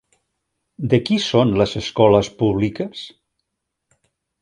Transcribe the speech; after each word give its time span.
De 0.93 0.99
qui 1.09 1.19
són 1.27 1.53
les 1.63 1.75
escoles 1.83 2.33
públiques? 2.43 3.07